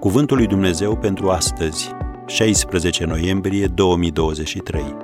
[0.00, 1.90] Cuvântul lui Dumnezeu pentru astăzi,
[2.26, 4.96] 16 noiembrie 2023.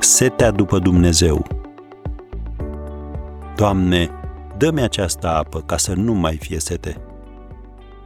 [0.00, 1.46] Setea după Dumnezeu.
[3.56, 4.10] Doamne,
[4.56, 7.00] dă-mi această apă ca să nu mai fie sete.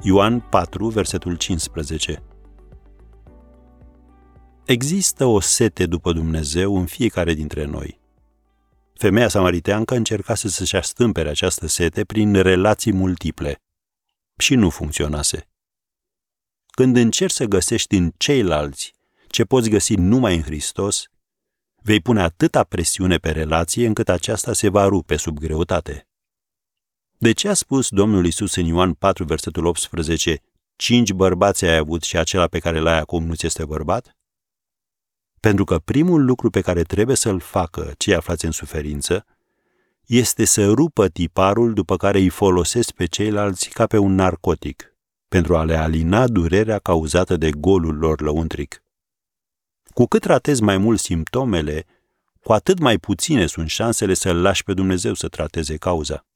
[0.02, 2.22] Ioan 4, versetul 15.
[4.64, 8.00] Există o sete după Dumnezeu în fiecare dintre noi.
[8.95, 13.58] Femeia samariteancă încerca să-și astâmpere această sete prin relații multiple
[14.36, 15.48] și nu funcționase.
[16.66, 18.92] Când încerci să găsești în ceilalți
[19.29, 21.04] ce poți găsi numai în Hristos,
[21.82, 26.08] vei pune atâta presiune pe relație încât aceasta se va rupe sub greutate.
[27.18, 30.42] De ce a spus Domnul Isus în Ioan 4, versetul 18,
[30.76, 34.16] cinci bărbați ai avut și acela pe care l-ai acum nu ți este bărbat?
[35.41, 39.27] Pentru că primul lucru pe care trebuie să-l facă cei aflați în suferință
[40.06, 44.97] este să rupă tiparul după care îi folosesc pe ceilalți ca pe un narcotic,
[45.28, 48.83] pentru a le alina durerea cauzată de golul lor lăuntric.
[49.84, 51.87] Cu cât tratezi mai mult simptomele,
[52.43, 56.27] cu atât mai puține sunt șansele să-L lași pe Dumnezeu să trateze cauza.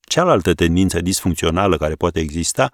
[0.00, 2.72] Cealaltă tendință disfuncțională care poate exista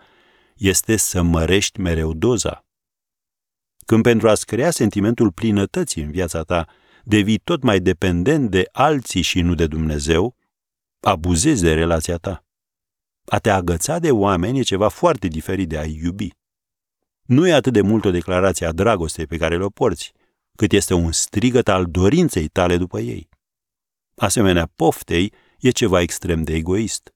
[0.55, 2.65] este să mărești mereu doza.
[3.87, 6.67] Când pentru a-ți crea sentimentul plinătății în viața ta,
[7.05, 10.37] devii tot mai dependent de alții și nu de Dumnezeu,
[11.01, 12.45] abuzezi de relația ta.
[13.25, 16.29] A te agăța de oameni e ceva foarte diferit de a-i iubi.
[17.23, 20.13] Nu e atât de mult o declarație a dragostei pe care le-o porți,
[20.57, 23.29] cât este un strigăt al dorinței tale după ei.
[24.15, 27.15] Asemenea, poftei e ceva extrem de egoist.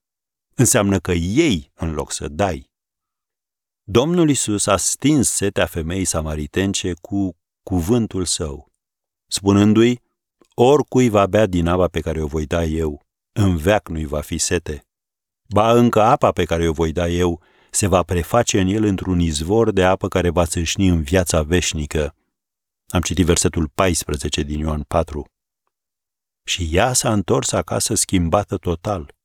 [0.55, 2.69] Înseamnă că ei în loc să dai.
[3.83, 8.68] Domnul Isus a stins setea femeii samaritence cu cuvântul său,
[9.29, 10.01] spunându-i,
[10.53, 14.21] oricui va bea din apa pe care o voi da eu, în veac nu-i va
[14.21, 14.83] fi sete.
[15.47, 17.41] Ba încă apa pe care o voi da eu
[17.71, 22.15] se va preface în el într-un izvor de apă care va țâșni în viața veșnică.
[22.87, 25.25] Am citit versetul 14 din Ioan 4.
[26.43, 29.15] Și ea s-a întors acasă schimbată total.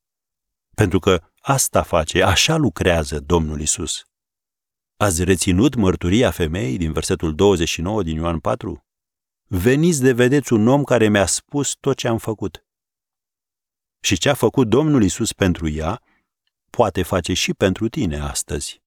[0.75, 4.03] Pentru că asta face, așa lucrează Domnul Isus.
[4.97, 8.84] Ați reținut mărturia femeii din versetul 29 din Ioan 4?
[9.47, 12.65] Veniți de vedeți un om care mi-a spus tot ce am făcut.
[13.99, 16.01] Și ce a făcut Domnul Isus pentru ea,
[16.69, 18.81] poate face și pentru tine astăzi.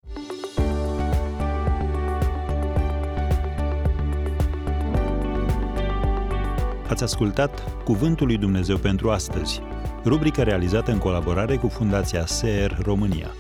[6.89, 9.61] Ați ascultat Cuvântul lui Dumnezeu pentru astăzi,
[10.05, 13.35] rubrica realizată în colaborare cu Fundația SER România.